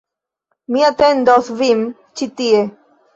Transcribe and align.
Mi 0.75 0.81
atendos 0.87 1.51
vin 1.59 1.83
ĉi 2.21 2.29
tie 2.41 2.65